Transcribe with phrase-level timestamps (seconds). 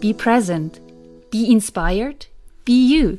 [0.00, 0.82] Be present.
[1.30, 2.26] Be inspired.
[2.66, 3.18] Be you.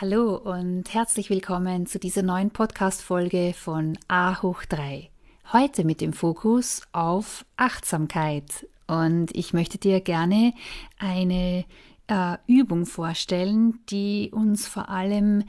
[0.00, 5.10] Hallo und herzlich willkommen zu dieser neuen Podcast-Folge von A hoch 3.
[5.52, 8.68] Heute mit dem Fokus auf Achtsamkeit.
[8.86, 10.54] Und ich möchte dir gerne
[10.98, 11.64] eine
[12.06, 15.42] äh, Übung vorstellen, die uns vor allem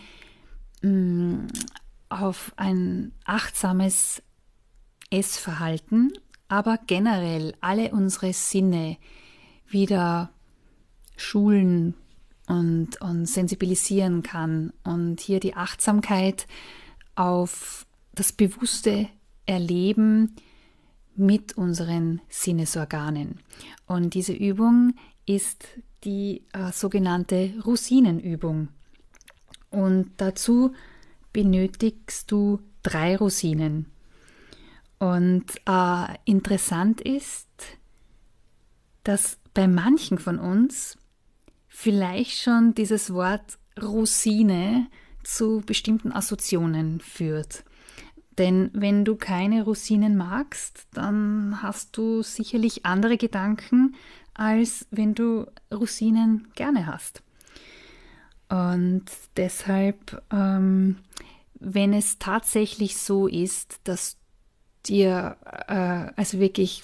[0.82, 1.48] mh, mm,
[2.10, 4.24] auf ein achtsames
[5.12, 6.12] Essverhalten,
[6.48, 8.98] aber generell alle unsere Sinne
[9.68, 10.32] wieder
[11.20, 11.94] schulen
[12.48, 16.48] und, und sensibilisieren kann und hier die Achtsamkeit
[17.16, 19.08] auf das bewusste
[19.46, 20.36] Erleben
[21.16, 23.40] mit unseren Sinnesorganen.
[23.86, 24.94] Und diese Übung
[25.26, 25.68] ist
[26.04, 28.70] die äh, sogenannte Rosinenübung.
[29.70, 30.74] Und dazu
[31.34, 33.88] benötigst du drei Rosinen.
[34.98, 37.48] Und äh, interessant ist,
[39.04, 40.98] dass bei manchen von uns
[41.70, 44.88] vielleicht schon dieses Wort Rosine
[45.24, 47.64] zu bestimmten Assoziationen führt.
[48.38, 53.96] Denn wenn du keine Rosinen magst, dann hast du sicherlich andere Gedanken,
[54.34, 57.22] als wenn du Rosinen gerne hast.
[58.48, 59.06] Und
[59.38, 60.98] deshalb, ähm,
[61.60, 64.18] wenn es tatsächlich so ist, dass
[64.86, 65.38] dir
[65.68, 66.84] äh, also wirklich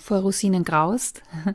[0.00, 1.22] vor Rosinen graust,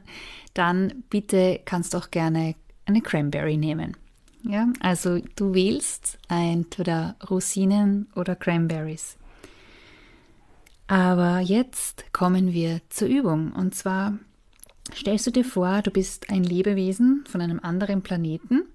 [0.54, 3.98] dann bitte kannst du auch gerne eine Cranberry nehmen.
[4.44, 9.18] Ja, also du wählst entweder Rosinen oder Cranberries.
[10.88, 13.52] Aber jetzt kommen wir zur Übung.
[13.54, 14.20] Und zwar
[14.94, 18.64] stellst du dir vor, du bist ein Lebewesen von einem anderen Planeten.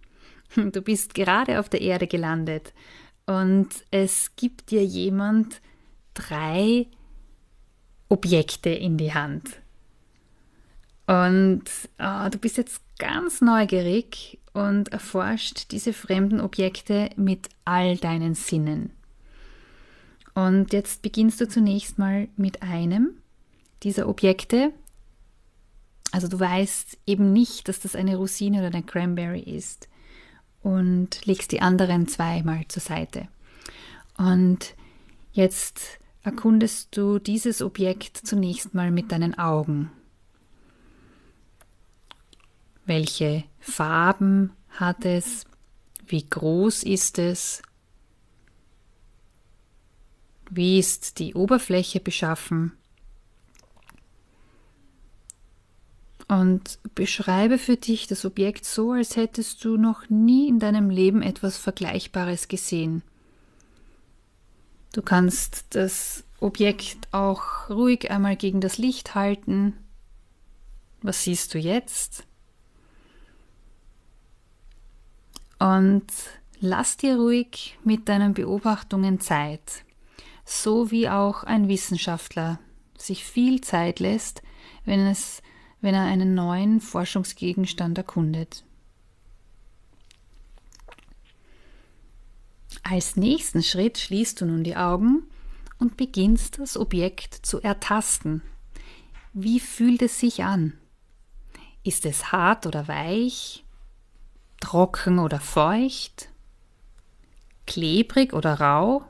[0.57, 2.75] Du bist gerade auf der Erde gelandet
[3.25, 5.61] und es gibt dir jemand
[6.13, 6.89] drei
[8.11, 9.61] Objekte in die Hand.
[11.07, 11.65] Und
[11.99, 18.91] oh, du bist jetzt ganz neugierig und erforscht diese fremden Objekte mit all deinen Sinnen.
[20.35, 23.13] Und jetzt beginnst du zunächst mal mit einem
[23.83, 24.73] dieser Objekte.
[26.13, 29.89] Also du weißt eben nicht, dass das eine Rosine oder eine Cranberry ist
[30.63, 33.29] und legst die anderen zwei mal zur Seite.
[34.17, 34.75] Und
[35.33, 39.91] jetzt erkundest du dieses Objekt zunächst mal mit deinen Augen.
[42.85, 45.45] Welche Farben hat es?
[46.07, 47.63] Wie groß ist es?
[50.51, 52.73] Wie ist die Oberfläche beschaffen?
[56.27, 61.23] Und beschreibe für dich das Objekt so, als hättest du noch nie in deinem Leben
[61.23, 63.03] etwas Vergleichbares gesehen.
[64.93, 69.75] Du kannst das Objekt auch ruhig einmal gegen das Licht halten.
[71.03, 72.25] Was siehst du jetzt?
[75.59, 76.07] Und
[76.59, 79.85] lass dir ruhig mit deinen Beobachtungen Zeit,
[80.45, 82.59] so wie auch ein Wissenschaftler
[82.97, 84.43] sich viel Zeit lässt,
[84.85, 85.43] wenn, es,
[85.81, 88.65] wenn er einen neuen Forschungsgegenstand erkundet.
[92.91, 95.23] Als nächsten Schritt schließt du nun die Augen
[95.79, 98.43] und beginnst das Objekt zu ertasten.
[99.33, 100.73] Wie fühlt es sich an?
[101.85, 103.65] Ist es hart oder weich?
[104.59, 106.31] trocken oder feucht,
[107.67, 109.05] klebrig oder rau.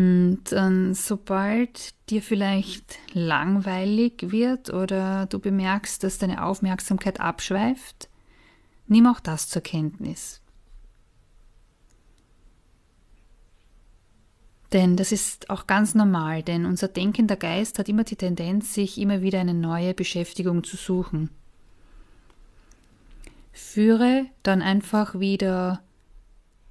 [0.00, 8.08] Und dann, sobald dir vielleicht langweilig wird oder du bemerkst, dass deine Aufmerksamkeit abschweift,
[8.86, 10.40] nimm auch das zur Kenntnis.
[14.72, 18.96] Denn das ist auch ganz normal, denn unser denkender Geist hat immer die Tendenz, sich
[18.96, 21.28] immer wieder eine neue Beschäftigung zu suchen.
[23.52, 25.82] Führe dann einfach wieder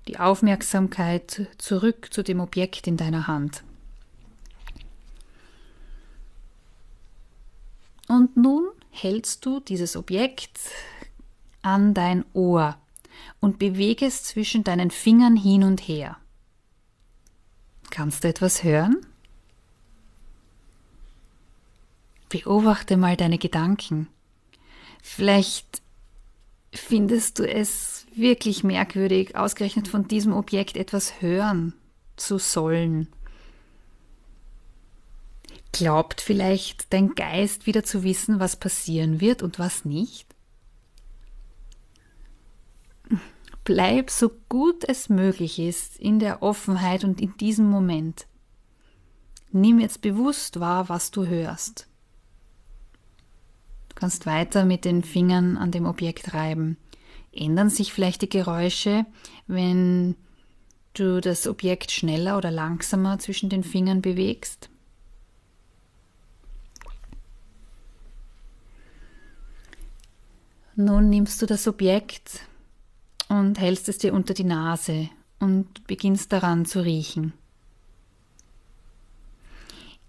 [0.08, 3.64] die Aufmerksamkeit zurück zu dem Objekt in deiner Hand.
[8.08, 10.60] Und nun hältst du dieses Objekt
[11.62, 12.78] an dein Ohr
[13.40, 16.18] und bewege es zwischen deinen Fingern hin und her.
[17.92, 19.06] Kannst du etwas hören?
[22.30, 24.08] Beobachte mal deine Gedanken.
[25.02, 25.82] Vielleicht
[26.74, 31.74] findest du es wirklich merkwürdig, ausgerechnet von diesem Objekt etwas hören
[32.16, 33.08] zu sollen.
[35.72, 40.28] Glaubt vielleicht dein Geist wieder zu wissen, was passieren wird und was nicht?
[43.64, 48.26] Bleib so gut es möglich ist in der Offenheit und in diesem Moment.
[49.52, 51.88] Nimm jetzt bewusst wahr, was du hörst.
[53.90, 56.78] Du kannst weiter mit den Fingern an dem Objekt reiben.
[57.40, 59.06] Ändern sich vielleicht die Geräusche,
[59.48, 60.16] wenn
[60.94, 64.70] du das Objekt schneller oder langsamer zwischen den Fingern bewegst?
[70.76, 72.42] Nun nimmst du das Objekt
[73.28, 75.10] und hältst es dir unter die Nase
[75.40, 77.34] und beginnst daran zu riechen.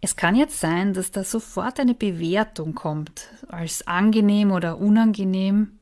[0.01, 5.80] Es kann jetzt sein, dass da sofort eine Bewertung kommt, als angenehm oder unangenehm,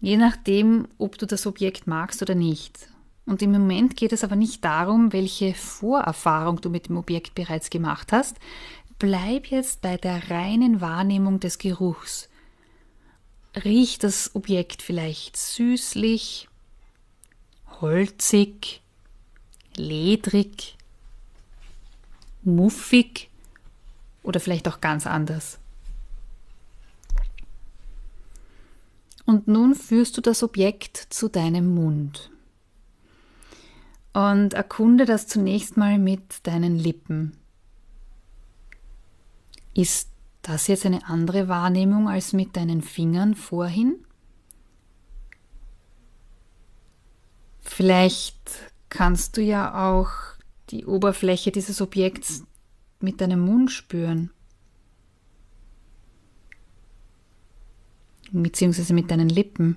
[0.00, 2.88] je nachdem, ob du das Objekt magst oder nicht.
[3.24, 7.70] Und im Moment geht es aber nicht darum, welche Vorerfahrung du mit dem Objekt bereits
[7.70, 8.36] gemacht hast.
[8.98, 12.28] Bleib jetzt bei der reinen Wahrnehmung des Geruchs
[13.64, 16.48] riecht das Objekt vielleicht süßlich,
[17.80, 18.82] holzig,
[19.76, 20.76] ledrig,
[22.42, 23.30] muffig
[24.22, 25.58] oder vielleicht auch ganz anders.
[29.26, 32.30] Und nun führst du das Objekt zu deinem Mund
[34.16, 37.36] und erkunde das zunächst mal mit deinen Lippen.
[39.74, 40.08] Ist
[40.40, 43.96] das jetzt eine andere Wahrnehmung als mit deinen Fingern vorhin?
[47.60, 50.08] Vielleicht kannst du ja auch
[50.70, 52.44] die Oberfläche dieses Objekts
[53.00, 54.30] mit deinem Mund spüren.
[58.32, 59.76] Beziehungsweise mit deinen Lippen.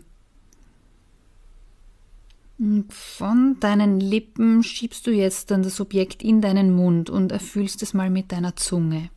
[2.89, 7.93] Von deinen Lippen schiebst du jetzt dann das Objekt in deinen Mund und erfüllst es
[7.93, 9.09] mal mit deiner Zunge.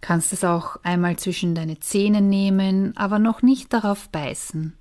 [0.00, 4.72] Kannst es auch einmal zwischen deine Zähne nehmen, aber noch nicht darauf beißen,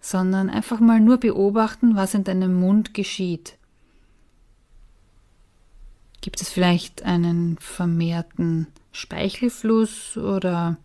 [0.00, 3.56] sondern einfach mal nur beobachten, was in deinem Mund geschieht.
[6.20, 10.78] Gibt es vielleicht einen vermehrten Speichelfluss oder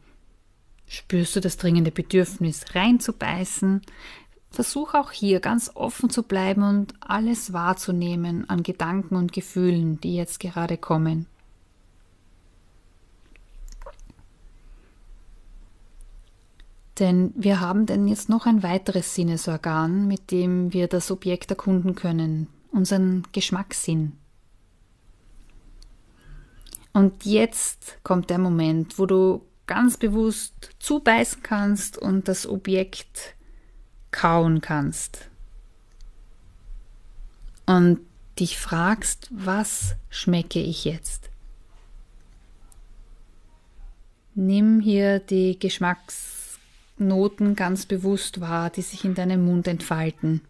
[0.90, 3.82] spürst du das dringende Bedürfnis reinzubeißen?
[4.52, 10.16] Versuch auch hier ganz offen zu bleiben und alles wahrzunehmen an Gedanken und Gefühlen, die
[10.16, 11.28] jetzt gerade kommen.
[16.98, 21.96] Denn wir haben denn jetzt noch ein weiteres Sinnesorgan, mit dem wir das Objekt erkunden
[21.96, 24.14] können, unseren Geschmackssinn.
[26.92, 33.36] Und jetzt kommt der Moment, wo du ganz bewusst zubeißen kannst und das Objekt
[34.10, 35.30] kauen kannst.
[37.68, 38.00] Und
[38.40, 41.30] dich fragst, was schmecke ich jetzt?
[44.34, 46.58] Nimm hier die Geschmacks
[46.98, 50.42] Noten ganz bewusst wahr, die sich in deinem Mund entfalten.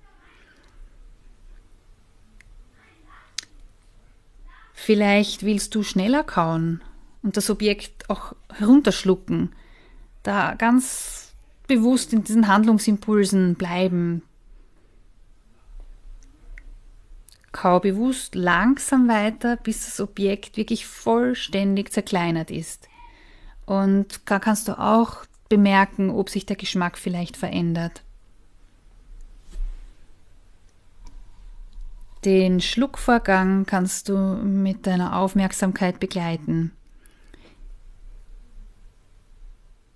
[4.73, 6.81] Vielleicht willst du schneller kauen
[7.23, 9.53] und das Objekt auch herunterschlucken,
[10.23, 11.33] da ganz
[11.67, 14.23] bewusst in diesen Handlungsimpulsen bleiben.
[17.51, 22.88] Kau bewusst langsam weiter, bis das Objekt wirklich vollständig zerkleinert ist.
[23.65, 28.03] Und da kannst du auch bemerken, ob sich der Geschmack vielleicht verändert.
[32.25, 36.71] Den Schluckvorgang kannst du mit deiner Aufmerksamkeit begleiten.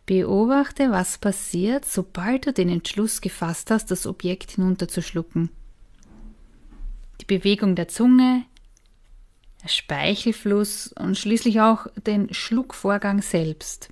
[0.05, 5.49] Beobachte, was passiert, sobald du den Entschluss gefasst hast, das Objekt hinunterzuschlucken.
[7.21, 8.43] Die Bewegung der Zunge,
[9.63, 13.89] der Speichelfluss und schließlich auch den Schluckvorgang selbst.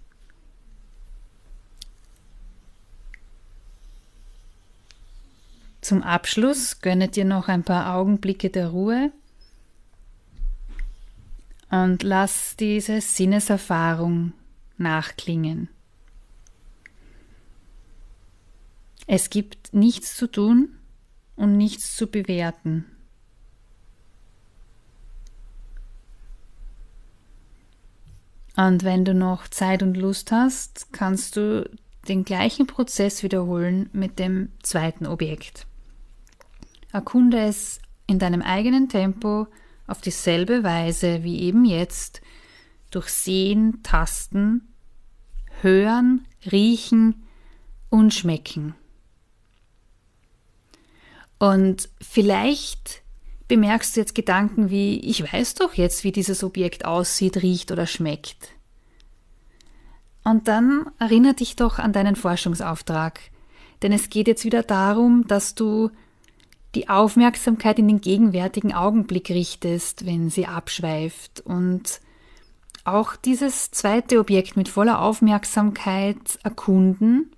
[5.80, 9.12] Zum Abschluss gönne dir noch ein paar Augenblicke der Ruhe
[11.70, 14.34] und lass diese Sinneserfahrung
[14.78, 15.70] nachklingen.
[19.08, 20.78] Es gibt nichts zu tun
[21.36, 22.86] und nichts zu bewerten.
[28.56, 31.70] Und wenn du noch Zeit und Lust hast, kannst du
[32.08, 35.68] den gleichen Prozess wiederholen mit dem zweiten Objekt.
[36.92, 39.48] Erkunde es in deinem eigenen Tempo
[39.88, 42.22] auf dieselbe Weise wie eben jetzt
[42.92, 44.68] durch Sehen, Tasten,
[45.62, 47.24] Hören, Riechen
[47.90, 48.76] und Schmecken.
[51.42, 53.02] Und vielleicht
[53.48, 57.88] bemerkst du jetzt Gedanken wie, ich weiß doch jetzt, wie dieses Objekt aussieht, riecht oder
[57.88, 58.50] schmeckt.
[60.24, 63.20] Und dann erinnere dich doch an deinen Forschungsauftrag,
[63.82, 65.90] denn es geht jetzt wieder darum, dass du
[66.76, 72.02] die Aufmerksamkeit in den gegenwärtigen Augenblick richtest, wenn sie abschweift und
[72.84, 77.32] auch dieses zweite Objekt mit voller Aufmerksamkeit erkunden,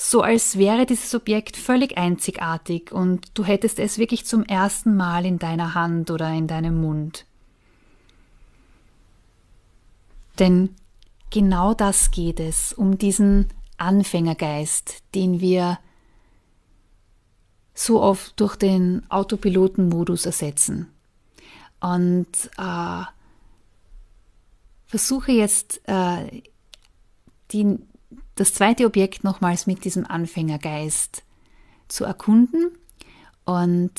[0.00, 5.26] so als wäre dieses Objekt völlig einzigartig und du hättest es wirklich zum ersten Mal
[5.26, 7.26] in deiner Hand oder in deinem Mund.
[10.38, 10.74] Denn
[11.28, 15.78] genau das geht es, um diesen Anfängergeist, den wir
[17.74, 20.90] so oft durch den Autopilotenmodus ersetzen.
[21.78, 23.02] Und äh,
[24.86, 26.40] versuche jetzt äh,
[27.52, 27.78] die,
[28.40, 31.24] das zweite Objekt nochmals mit diesem Anfängergeist
[31.88, 32.70] zu erkunden.
[33.44, 33.92] Und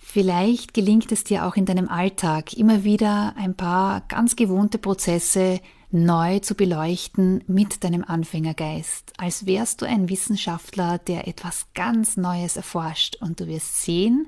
[0.00, 5.60] vielleicht gelingt es dir auch in deinem Alltag immer wieder ein paar ganz gewohnte Prozesse
[5.92, 12.56] neu zu beleuchten mit deinem Anfängergeist, als wärst du ein Wissenschaftler, der etwas ganz Neues
[12.56, 13.14] erforscht.
[13.20, 14.26] Und du wirst sehen,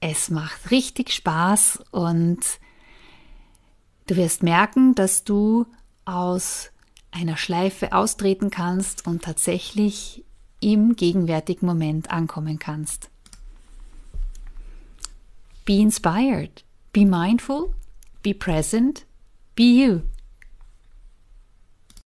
[0.00, 1.84] es macht richtig Spaß.
[1.92, 2.40] Und
[4.08, 5.66] du wirst merken, dass du
[6.04, 6.72] aus
[7.10, 10.24] einer Schleife austreten kannst und tatsächlich
[10.60, 13.10] im gegenwärtigen Moment ankommen kannst.
[15.64, 17.74] Be inspired, be mindful,
[18.22, 19.04] be present
[19.58, 20.02] Be you.